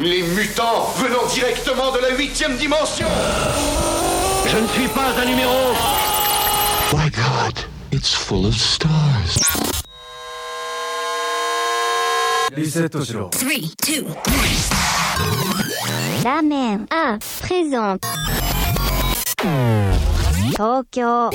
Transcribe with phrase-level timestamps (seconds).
[0.00, 3.06] Les mutants venant directement de la huitième dimension
[4.46, 5.72] Je ne suis pas un numéro
[6.94, 9.38] My God, it's full of stars.
[13.32, 14.06] Three, two,
[16.24, 18.00] ラーメンあprésente
[20.52, 21.30] 東京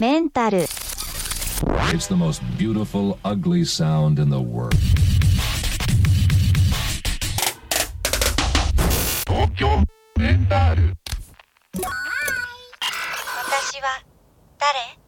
[0.00, 0.66] メンタル
[1.92, 4.74] It's the most beautiful, ugly sound in the world.
[9.41, 9.67] 東京
[10.17, 10.93] メンタル
[11.73, 11.81] 私
[13.81, 14.03] は
[14.59, 15.00] 誰？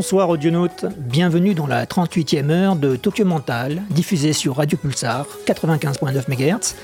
[0.00, 6.24] Bonsoir audionautes, bienvenue dans la 38e heure de Tokyo Mental, diffusée sur Radio Pulsar 95.9
[6.26, 6.74] MHz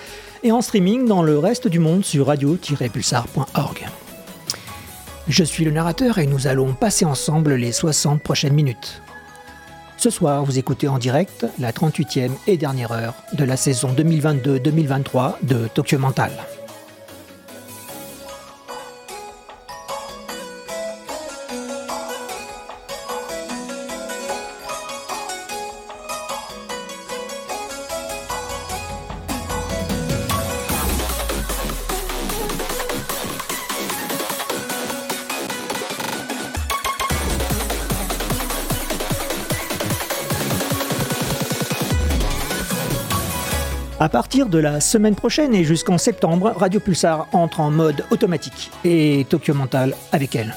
[0.42, 3.87] et en streaming dans le reste du monde sur radio-pulsar.org.
[5.28, 9.00] Je suis le narrateur et nous allons passer ensemble les 60 prochaines minutes.
[9.97, 15.37] Ce soir, vous écoutez en direct la 38e et dernière heure de la saison 2022-2023
[15.42, 16.33] de Tokyo Mental.
[44.06, 48.71] À partir de la semaine prochaine et jusqu'en septembre, Radio Pulsar entre en mode automatique
[48.84, 50.55] et Tokyo Mental avec elle.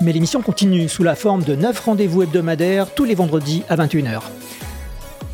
[0.00, 4.20] Mais l'émission continue sous la forme de 9 rendez-vous hebdomadaires tous les vendredis à 21h.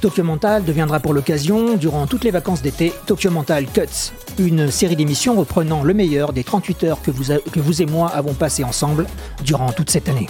[0.03, 4.94] Tokyo Mental deviendra pour l'occasion, durant toutes les vacances d'été, Tokyo Mental Cuts, une série
[4.97, 8.34] d'émissions reprenant le meilleur des 38 heures que vous, a- que vous et moi avons
[8.34, 9.06] passées ensemble
[9.43, 10.27] durant toute cette année.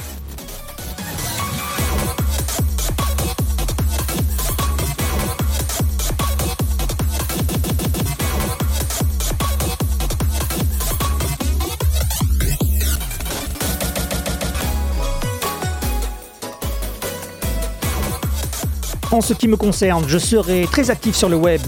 [19.20, 21.60] En ce qui me concerne, je serai très actif sur le web.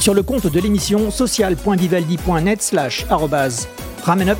[0.00, 3.06] Sur le compte de l'émission social.vivaldi.net slash
[4.02, 4.38] ramenup.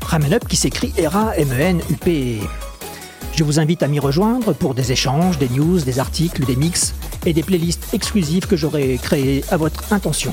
[0.00, 2.40] Ramenup qui s'écrit R-A-M-E-N-U-P.
[3.34, 6.94] Je vous invite à m'y rejoindre pour des échanges, des news, des articles, des mix
[7.26, 10.30] et des playlists exclusives que j'aurai créées à votre intention.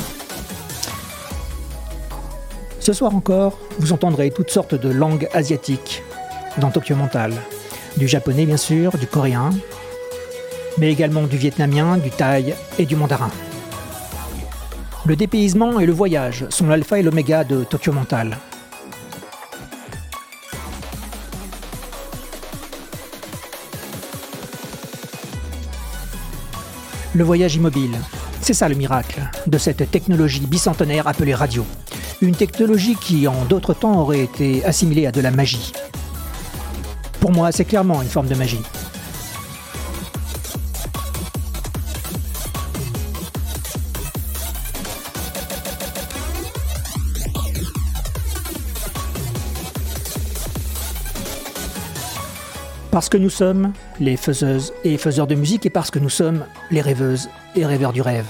[2.79, 6.01] Ce soir encore, vous entendrez toutes sortes de langues asiatiques
[6.59, 7.33] dans Tokyo Mental.
[7.97, 9.49] Du japonais bien sûr, du coréen,
[10.77, 13.29] mais également du vietnamien, du thaï et du mandarin.
[15.05, 18.37] Le dépaysement et le voyage sont l'alpha et l'oméga de Tokyo Mental.
[27.15, 27.95] Le voyage immobile,
[28.41, 31.65] c'est ça le miracle de cette technologie bicentenaire appelée radio.
[32.21, 35.73] Une technologie qui en d'autres temps aurait été assimilée à de la magie.
[37.19, 38.61] Pour moi, c'est clairement une forme de magie.
[52.93, 56.45] Parce que nous sommes les faiseuses et faiseurs de musique et parce que nous sommes
[56.69, 58.27] les rêveuses et rêveurs du rêve.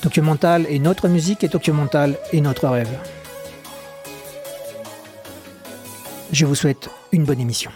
[0.00, 2.90] Tokyo Mental est notre musique et Tokyo Mental est notre rêve.
[6.32, 7.70] Je vous souhaite une bonne émission.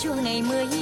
[0.00, 0.77] chua ngày mới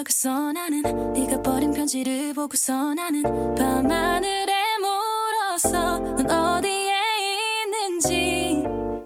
[0.00, 3.22] 보고서 나는 네가 버린 편지를 보고서 나는
[3.54, 6.94] 밤하늘에 물었어 넌 어디에
[7.64, 8.64] 있는지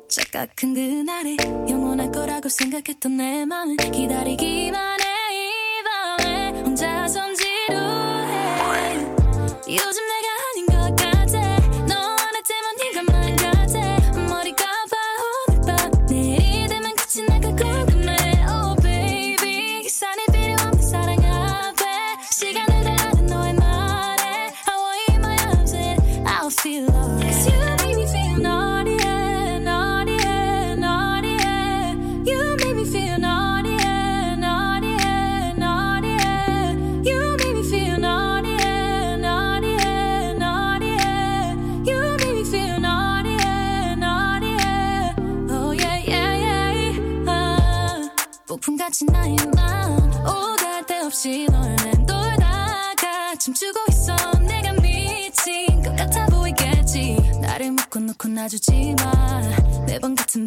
[0.09, 1.37] 착각한 그날에
[1.69, 8.95] 영원할 거라고 생각했던 내 마음은 기다리기만 해 이 밤에 혼자 손지루해.
[9.69, 10.04] 요즘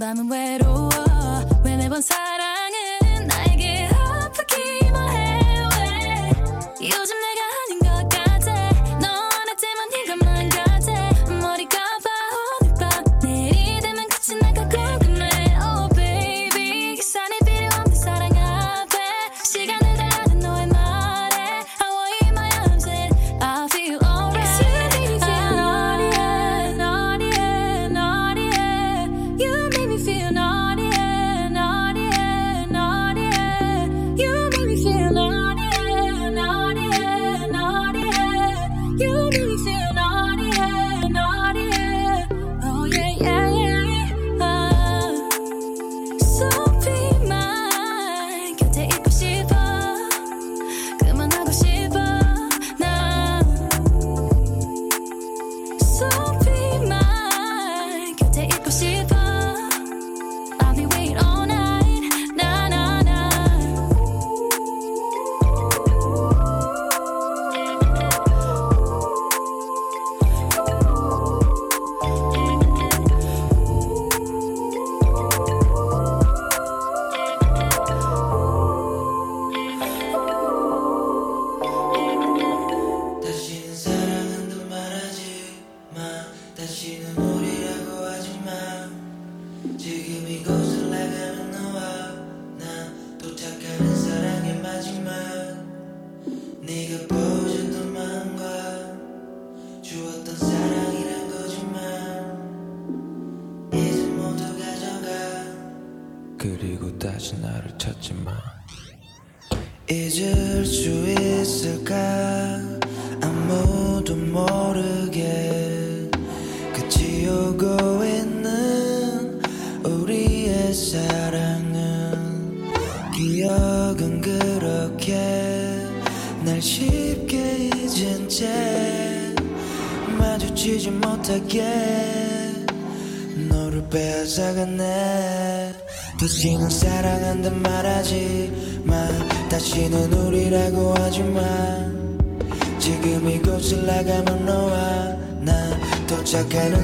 [0.07, 0.66] 밤은 외로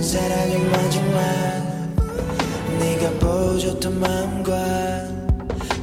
[0.04, 1.94] 사랑의 마지막.
[2.78, 4.54] 네가 보여줬던 마음과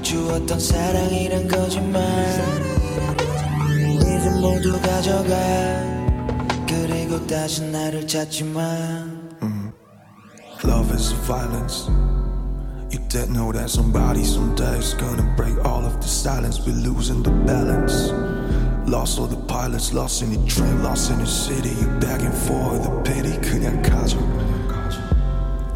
[0.02, 2.02] 주었던 사랑이란 거짓말.
[3.98, 5.34] 이제 모두 가져가.
[6.68, 8.60] 그리고 다시 나를 찾지 마.
[10.64, 11.88] Love is violence.
[12.92, 16.60] You did know that somebody someday is gonna break all of the silence.
[16.60, 18.12] We're losing the balance.
[18.90, 21.68] Lost all the pilots, lost in the dream, lost in the city.
[21.68, 23.38] You back and forth, the pity.
[23.38, 24.18] 그냥 가져.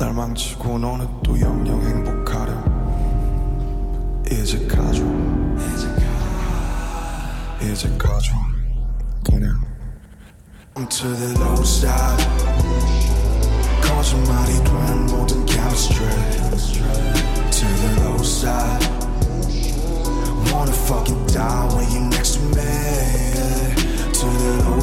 [0.01, 2.65] 날 망치고 너는 또 영영 행복하렴.
[4.27, 5.05] 이제 가져.
[7.63, 8.33] 이제 가져.
[9.23, 9.65] 그냥.
[10.77, 12.34] Into the low side.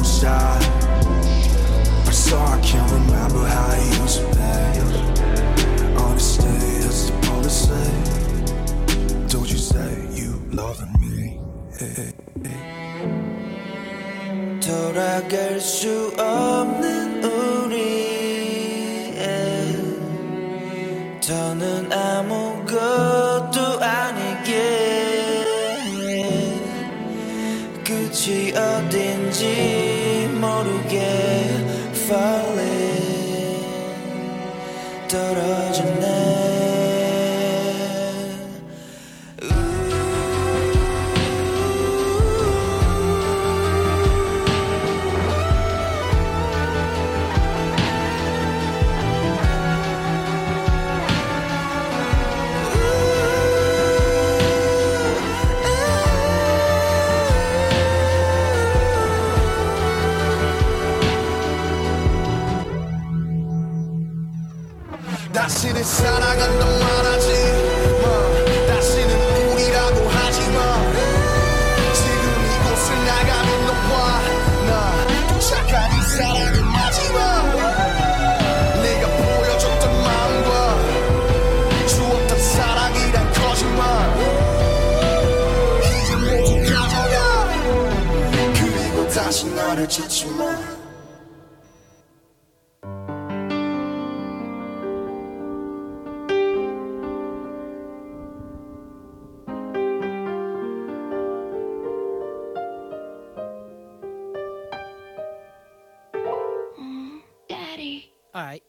[0.02, 0.58] close eye.
[2.06, 4.98] I I can't remember how I used to be.
[5.96, 6.50] Honestly,
[6.86, 7.88] it's the policy.
[9.28, 11.40] Don't you say you loving me?
[11.78, 12.12] Hey, hey.
[32.12, 33.64] falling
[35.08, 36.01] 떨어진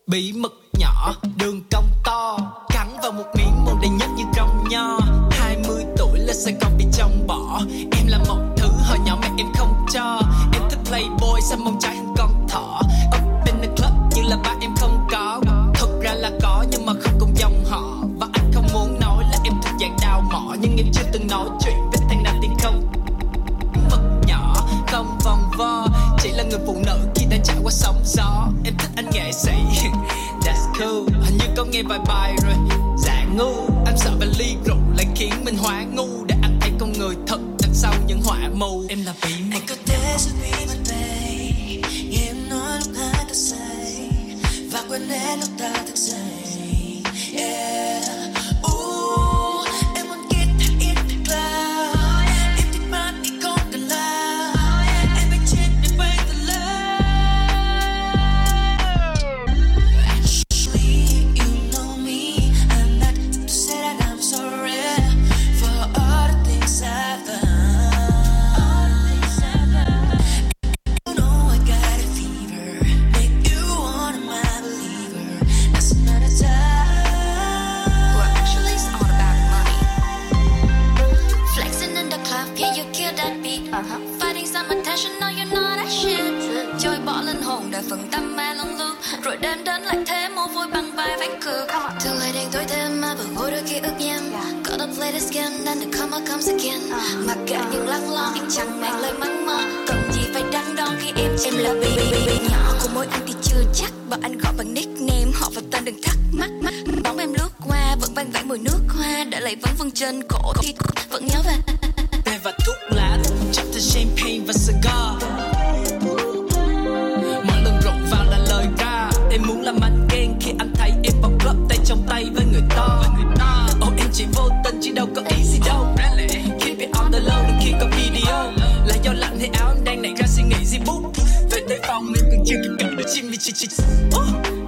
[0.08, 0.54] bí mật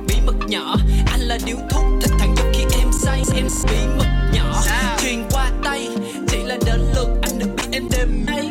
[0.07, 0.75] bí mật nhỏ.
[1.11, 3.23] Anh là điếu thuốc thích thẳng dốc khi em say.
[3.35, 4.63] Em bí mật nhỏ.
[5.01, 5.87] Truyền qua tay.
[6.27, 8.49] Chỉ là đến lượt anh được biết em đêm nay.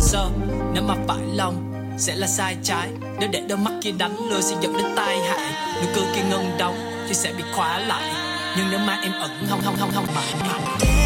[0.00, 0.30] Giờ
[0.74, 2.88] nếu mà phải lòng sẽ là sai trái.
[3.18, 5.52] Nếu để đôi mắt kia đánh lừa sẽ dẫn đến tai hại.
[5.82, 6.76] Nụ cười kia ngân đóng
[7.08, 8.12] thì sẽ bị khóa lại.
[8.56, 10.99] Nhưng nếu mà em ẩn không không không không mãi mãi.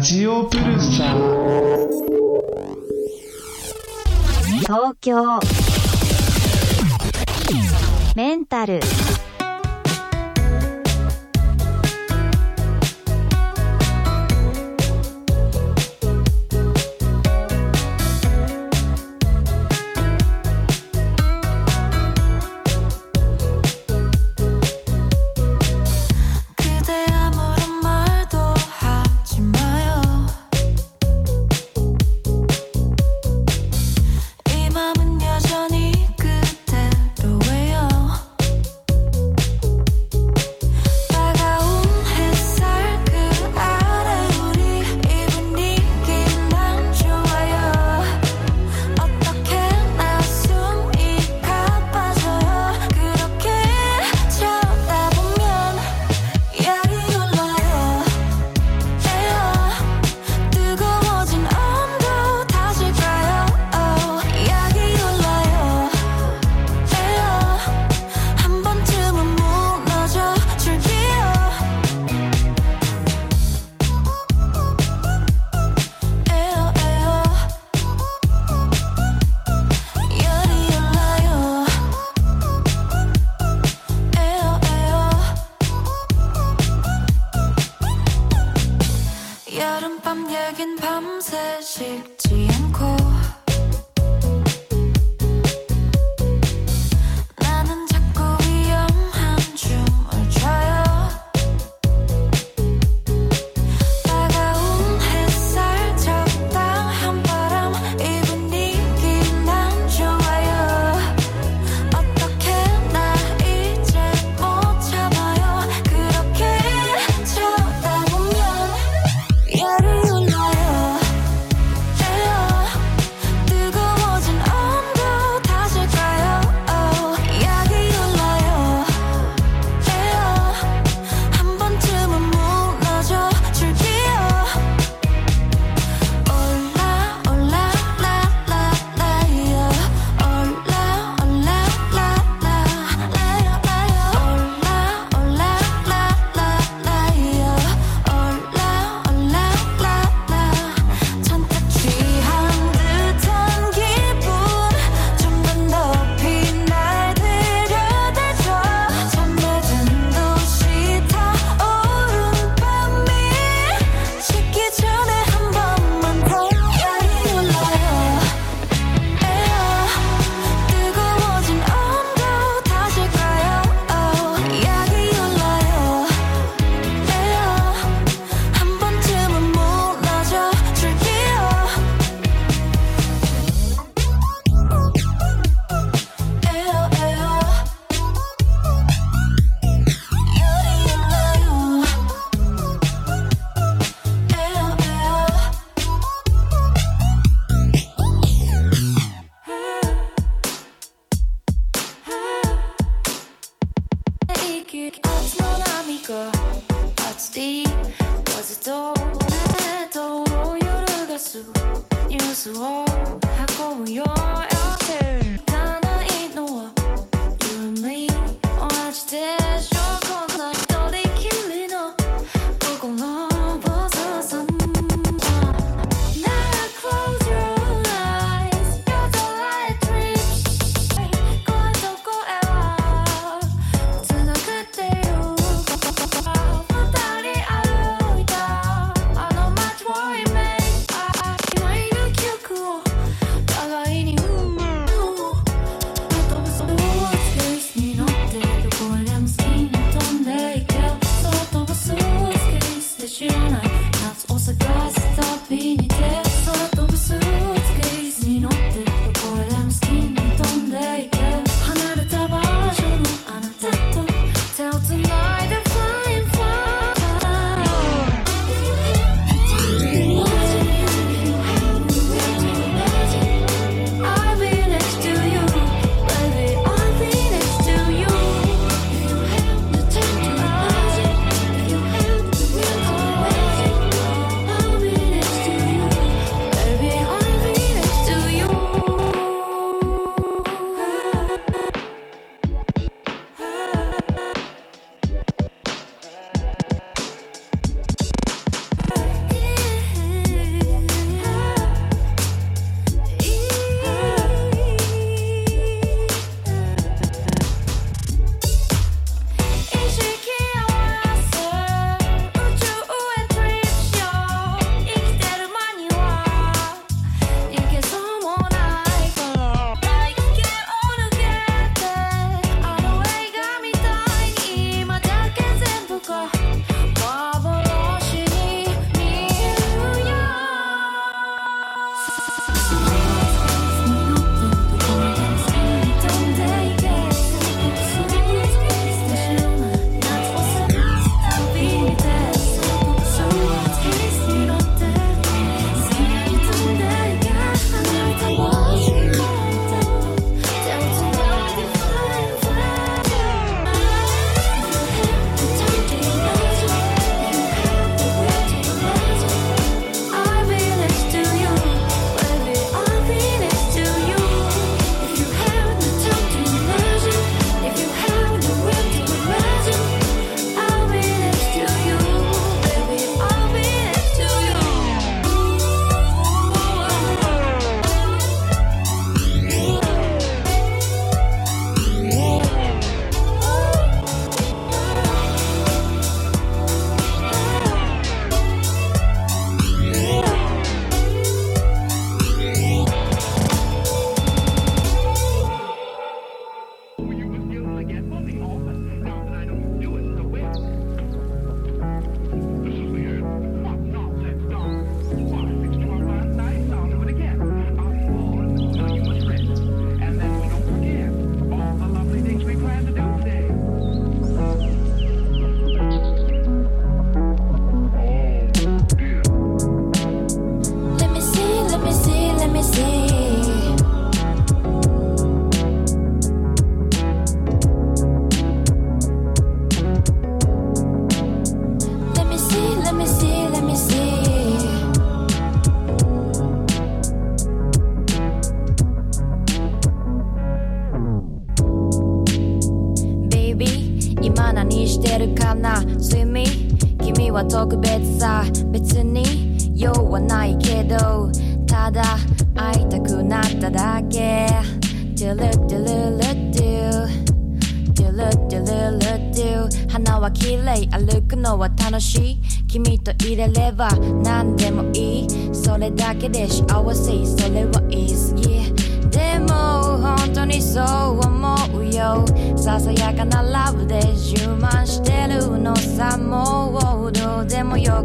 [0.00, 1.14] ジオプルサ
[4.60, 5.40] 東京。
[8.16, 8.80] メンタル。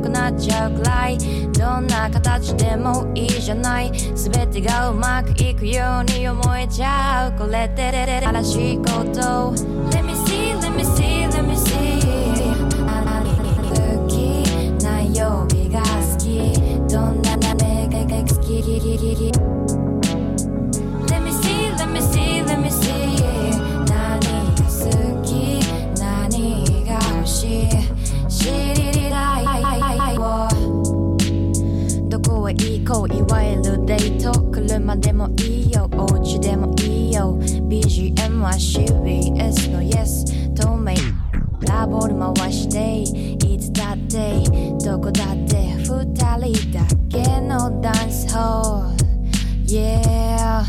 [0.10, 1.18] くなっちゃうくらい。
[1.54, 3.92] どんな形でもいいじゃない。
[3.92, 7.40] 全てがうまくいくように思えちゃう。
[7.40, 9.54] これってれれれらしいこと。
[9.92, 12.00] Let me see, let me see, let me see
[13.80, 16.54] 好きな曜日が好き
[16.92, 19.89] どんななめが好き
[32.90, 33.86] 行いわゆる。
[33.86, 35.88] デート車でもいいよ。
[35.94, 37.38] お家でもいいよ。
[37.40, 40.26] BGM は CBS の Yes
[40.56, 40.96] 透明
[41.68, 43.02] ラボール回して
[43.46, 44.42] いつだって
[44.84, 46.04] どこだって二
[46.48, 49.06] 人だけのダンスホール。
[49.66, 50.64] Yeah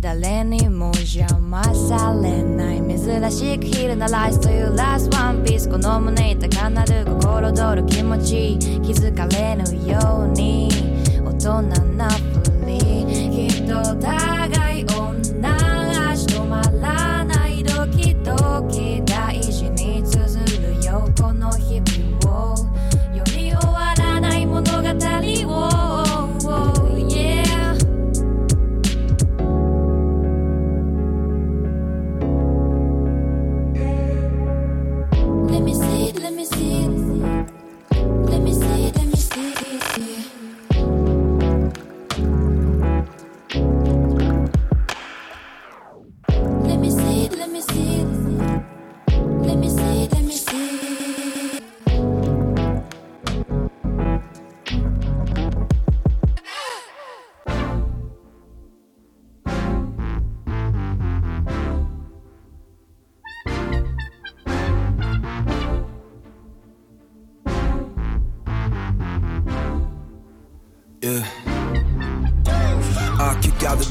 [0.00, 2.80] 誰にも邪魔されない。
[2.98, 5.68] 珍しく昼なライスというラスワンピース。
[5.68, 8.58] この胸高鳴る心躍る気持ち。
[8.58, 10.89] 気づかれぬように。
[11.42, 14.39] どんなふりきっと互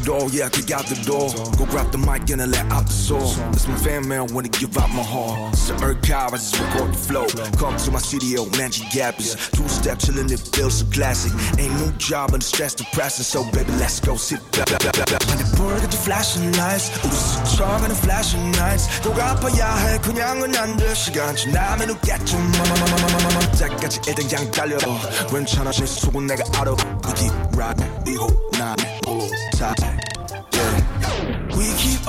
[0.09, 1.29] door, yeah, I kick out the door.
[1.59, 3.29] Go grab the mic and I let out the soul.
[3.53, 5.53] That's my fan man, wanna give out my heart.
[5.53, 7.27] It's the archive, I just record the flow.
[7.59, 11.33] Come to my studio, Magic Gap is two step chillin', it feels so classic.
[11.59, 14.69] Ain't no job and the stress depressing, so baby, let's go sit back.
[15.29, 18.89] When the bird got the flashing lights, 우리 스쳐가는 flashing nights.
[19.03, 20.95] 꼭 아파야 해, 그냥은 안 돼.
[20.95, 23.41] 시간 지나면 웃겠죠, 마마마마마마마.
[23.53, 24.79] 때까지 일단 그냥 달려.
[25.29, 26.73] 괜찮아, 실속은 내가 알아.
[27.05, 29.88] We keep riding, we hold nine, pull tight.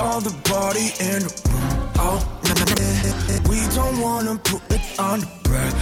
[0.00, 3.48] all the body in the room all night.
[3.48, 5.74] We don't wanna put it on the bread.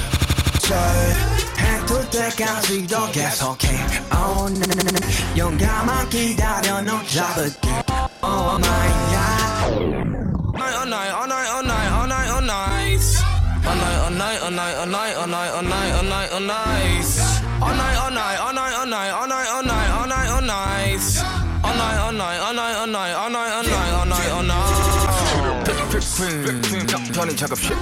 [1.59, 3.69] 해뜰 때까지 더 계속해
[4.13, 5.39] all night.
[5.39, 7.71] 용감한 기다려 너 잡을게
[8.23, 9.15] all night.
[10.57, 13.01] All night, all night, all night, all night, all night.
[13.65, 16.41] All night, all night, all night, all night, all night, all night, all night, all
[16.41, 17.09] night.
[17.61, 20.43] All night, all night, all night, all night, all night, all night, all night, all
[20.43, 21.45] night.
[21.65, 23.58] All night, all night, all night, all night, all night, all night, all night, all
[26.22, 27.14] night.
[27.14, 27.76] 저는 작업실.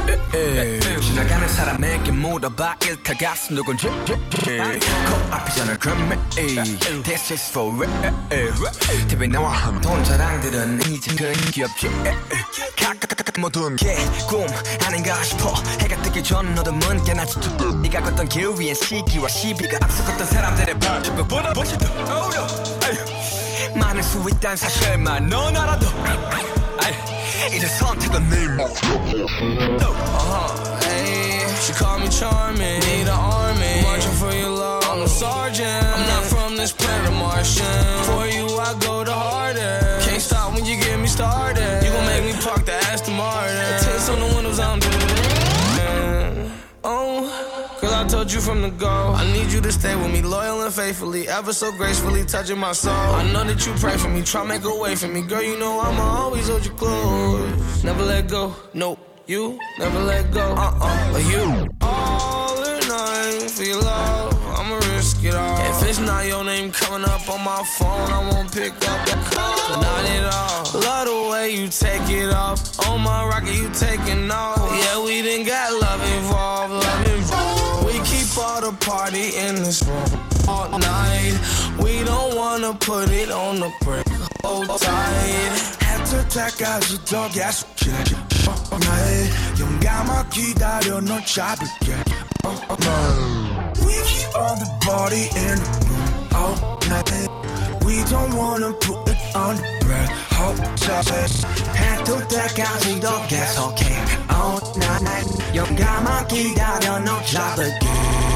[1.02, 3.88] 지나가는 사람에게 물어봐 일타 가슴 누군지.
[5.56, 10.80] 전화 금메 This is for real TV 나와 돈 자랑들은
[11.18, 11.90] 그런 귀엽지
[13.40, 14.48] 모든 게꿈
[14.86, 15.54] 아닌가 싶어.
[15.80, 17.40] 해가 뜨기 전 어둠은 깨나지
[17.84, 21.88] 네가 걷던 길 위엔 시기와 시비가 앞서갔던 사람들의 발톱보다 훨씬 더
[22.26, 22.48] 어려.
[23.76, 25.86] 많을 수 있다는 사실만 넌 알아도
[27.40, 29.88] It is on to the name of oh.
[29.88, 31.48] Uh-huh, hey.
[31.62, 33.82] She called me charming, need an army.
[33.84, 35.86] Marching for your love, I'm a sergeant.
[35.86, 38.04] I'm not from this planet, Martian.
[38.10, 38.37] For you
[47.98, 49.14] I told you from the go.
[49.16, 52.72] I need you to stay with me, loyal and faithfully, ever so gracefully touching my
[52.72, 52.94] soul.
[52.94, 55.42] I know that you pray for me, try make a way for me, girl.
[55.42, 57.84] You know I'ma always hold you close.
[57.84, 59.00] Never let go, nope.
[59.26, 64.32] You never let go, uh-uh, but you all or nothing for your love.
[64.60, 65.82] I'ma risk it all.
[65.82, 69.18] If it's not your name coming up on my phone, I won't pick up the
[69.34, 69.82] call.
[69.82, 70.82] Not at all.
[70.82, 72.60] Love the way you take it off.
[72.88, 74.70] On my rocket, you taking off.
[74.82, 76.87] Yeah, we done got love involved
[78.47, 81.35] We keep all the party in this room all night.
[81.83, 84.07] We don't wanna put it on the break.
[84.45, 85.53] Hold tight.
[85.83, 87.91] 해뜰 때까지 더 계속해
[88.47, 89.61] all night.
[89.61, 91.95] 용감하게 기다려 널 잡을게
[92.47, 93.81] all night.
[93.85, 97.29] We keep all the body in the room all night.
[97.85, 100.09] We don't wanna put it on the bread.
[100.39, 101.45] Hold tight.
[101.75, 103.85] 해뜰 때까지 더 계속해
[104.31, 105.43] all night.
[105.55, 108.36] 용감하게 기다려 널 잡을게 All night, all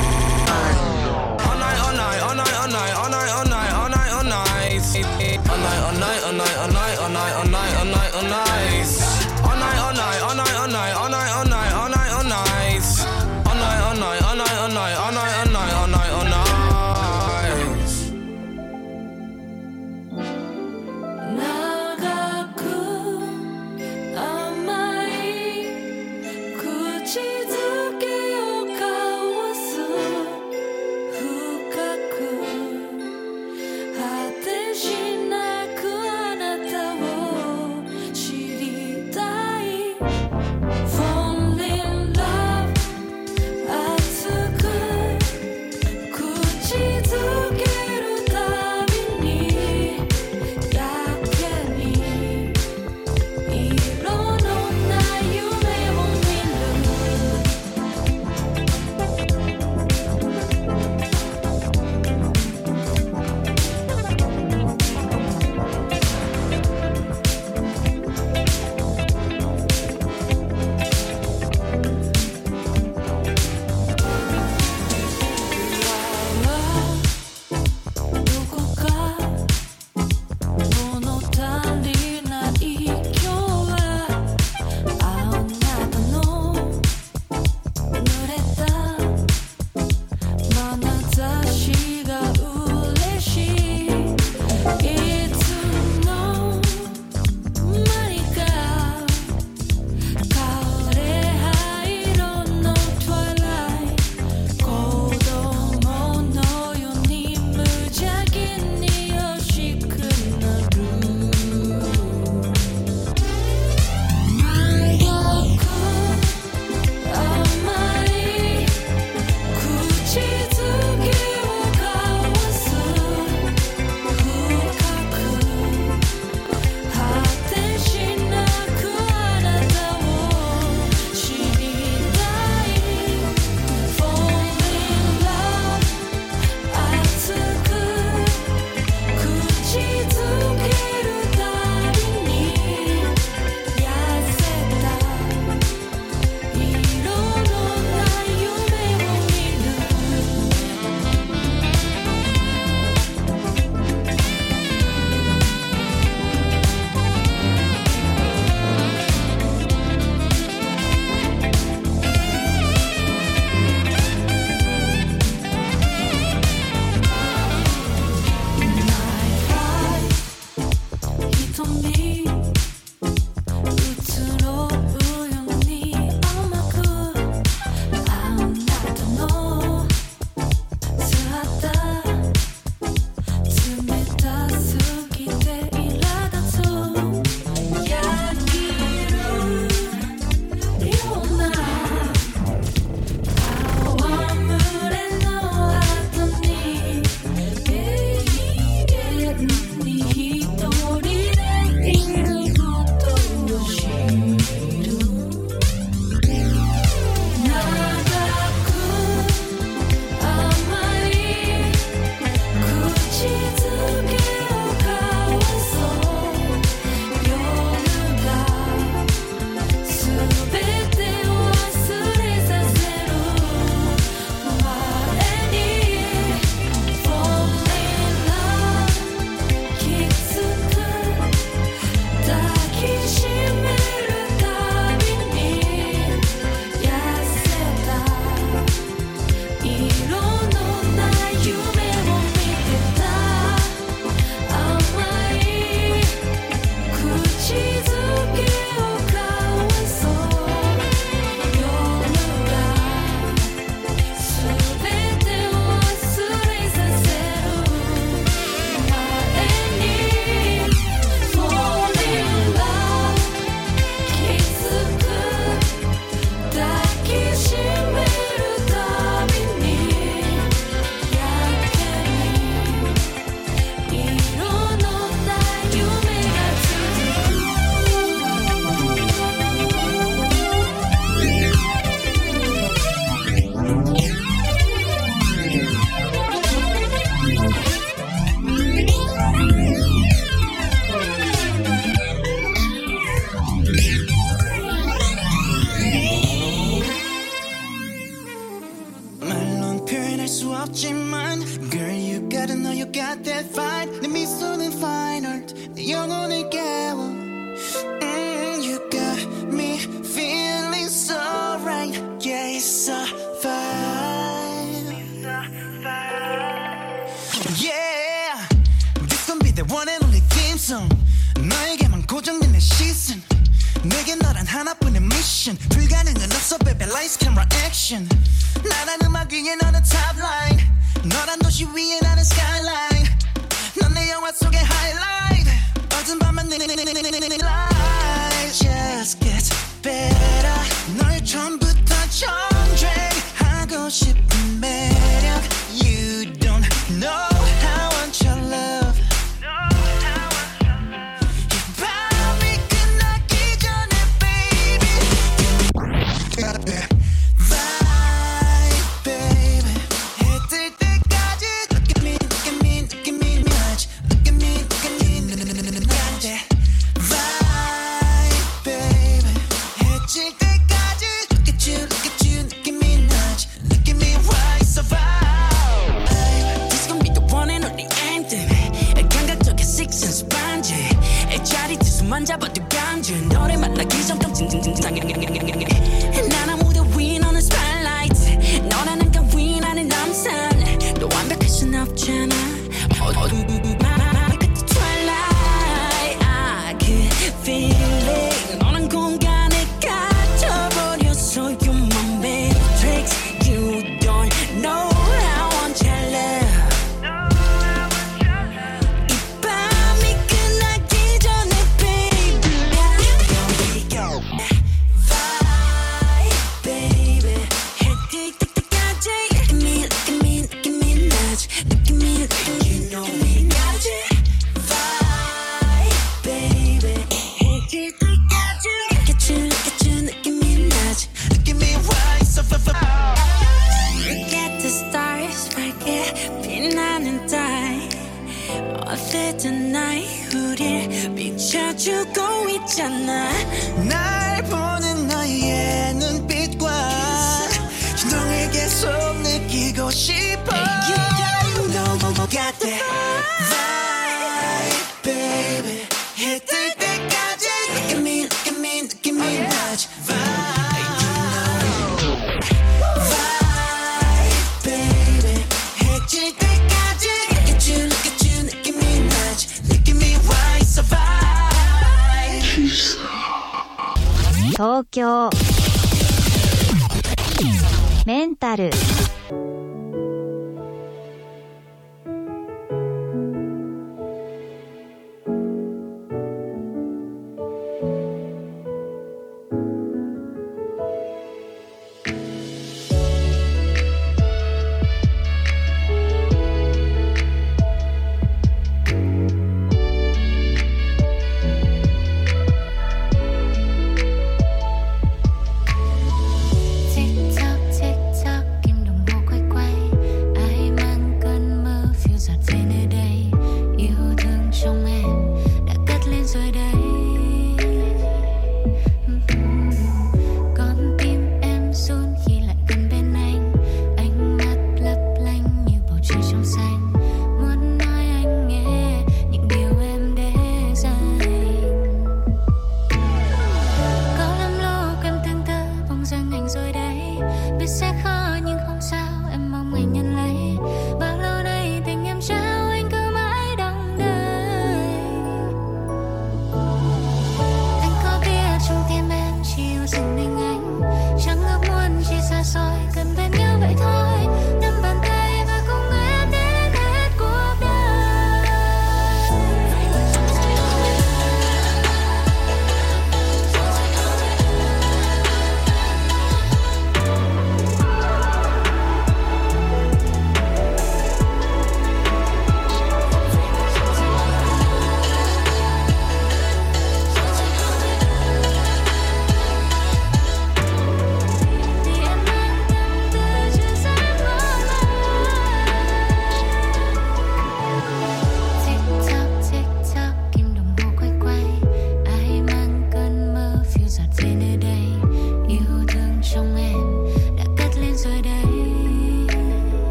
[0.52, 3.82] night, all night, all night, all night, all night, all night, all night.
[3.82, 6.81] All night, all night, all night, all night, all night,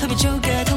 [0.00, 0.69] 何必纠葛，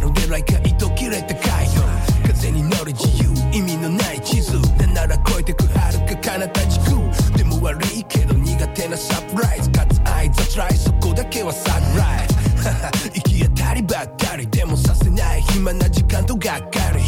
[0.00, 1.82] なライドまるで来回と切れた海洋
[2.22, 4.58] 風に乗る自由意味のない地図。
[4.78, 7.36] なんなら超えてく遥か彼方地区。
[7.36, 9.70] でも悪いけど苦手なサプライズ。
[9.70, 13.10] かつ愛雑ライそこだけはサンライズ。
[13.10, 17.02] 行き当たりばったりでもさせない暇な時間とがっかり。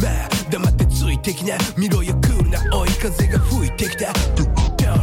[0.00, 4.12] まあ黙ってついてきな見ろよクールな追い風が吹いてきた。
[4.34, 4.46] ドウ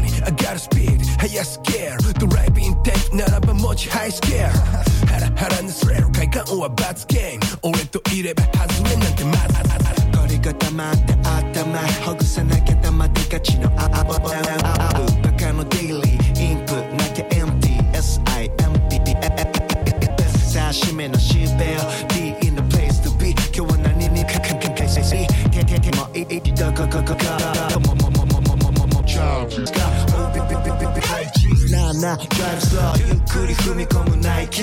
[0.01, 1.05] ンに上がるスピード。
[1.21, 2.13] 速すぎる。
[2.19, 4.53] ドライビンテイクならば持ちハイスケール
[5.07, 14.04] ハラハラにすれる快感は罰ゲーム俺といれば外れなんてまず凝り固まって頭ほぐさなきゃ黙ってがちのああああ
[15.22, 18.48] バカのデイリーインプなきゃ MTSIMP
[20.28, 27.24] さあ締めのシーベル Be in the place to be 今日は何にかかかかせしてててもいいどここここ
[27.80, 29.78] ももももももももチャーズが
[30.32, 34.62] ビビビビビビハイチーズなあなあ Drive slow ゆっくり踏み込むナイキ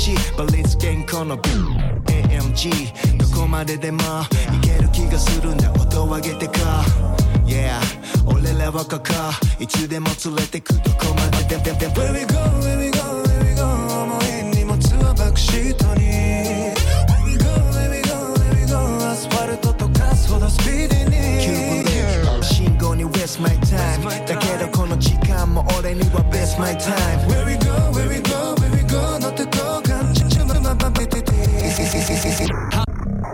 [0.00, 7.78] るヴィンテージバリンス原稿の AMG どこまででもいける気がするんだ音を上げてこう Yeah
[8.26, 9.04] 俺らはここ
[9.58, 13.64] いつでも連れてくどこまでででで Where we go where we go where we go
[14.02, 26.24] 思い荷物はバックシートに Where we go where we go where we go アスファルト溶かすほどスピーディーに信号に waste my time だけどこの時間も俺には
[26.30, 28.59] best my time where we go where we go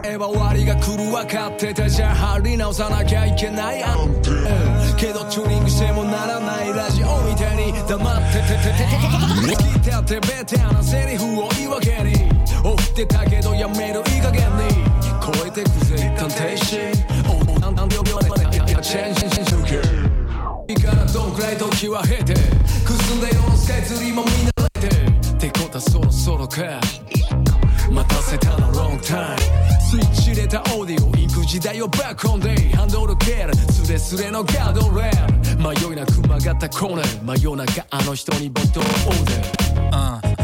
[0.05, 3.83] えば終わりが来る分かってたじゃあ張り直さなきゃいけない。
[3.85, 12.15] あんたんけどチューニングしてもならないラジオみたいに黙っててててて聞いてあってベタなセリフを言い訳に
[12.65, 14.83] 追ってたけどやめるいい加減に
[15.21, 16.93] 超えてくぜ一旦停止
[17.29, 18.27] おおなんなんでよ秒で
[18.73, 19.77] やチェンジしし受け
[20.73, 22.35] いいからどんくらい時は経て
[22.85, 26.81] くすんで世のスカイツリーも見慣れてってことはそろそろか
[28.27, 29.37] せたの long time
[29.79, 35.37] スイッチ入れたオーディオインク時代をバックオンデイハンドルケールスレスレのガードレール。
[35.57, 40.37] 迷いなく曲がったコーナー真夜中あの人にボトルオーダー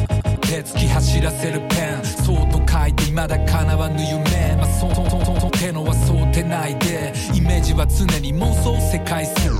[0.43, 2.05] 手つき走らせるペン。
[2.05, 4.55] そうと書いて未だ叶わぬ夢。
[4.57, 7.13] まあそうそうそうそう手のはそうてないで。
[7.35, 9.51] イメージは常に妄想世界線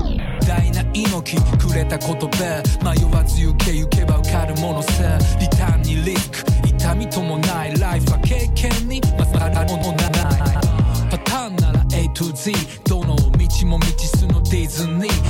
[0.47, 2.63] 大な猪木くれた言葉。
[2.83, 5.17] 迷わず行け行けば受かるものさ。
[5.41, 6.62] リターンにリスク。
[6.83, 8.99] 痛みともないライフは経験に。
[9.17, 10.11] まさらものない
[11.09, 12.51] パターンなら A to Z
[12.89, 15.22] どの道も道すのディズニー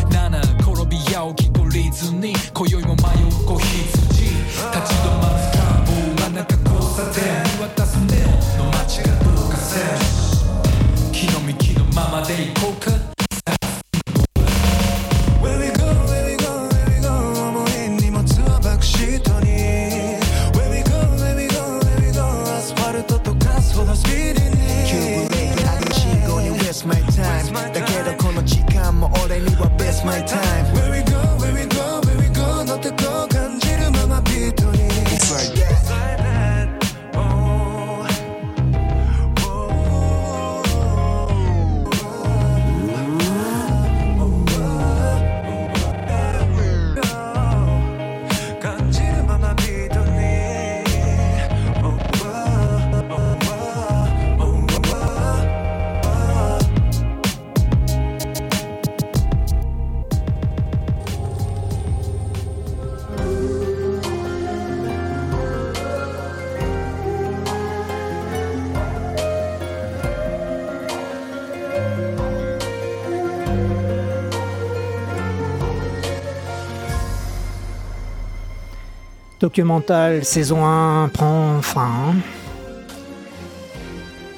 [79.43, 82.15] Documental saison 1 prend fin.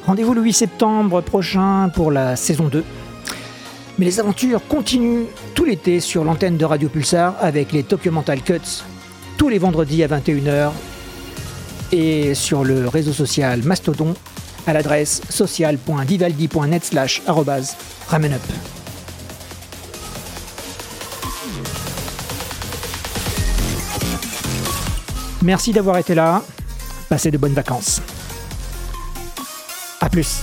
[0.08, 2.84] Rendez-vous le 8 septembre prochain pour la saison 2.
[4.00, 8.82] Mais les aventures continuent tout l'été sur l'antenne de Radio Pulsar avec les Documental Cuts
[9.38, 10.72] tous les vendredis à 21h
[11.92, 14.16] et sur le réseau social Mastodon
[14.66, 17.22] à l'adresse social.vivaldi.net slash
[18.08, 18.42] ramenup.
[25.46, 26.42] Merci d'avoir été là.
[27.08, 28.02] Passez de bonnes vacances.
[30.02, 30.42] A plus.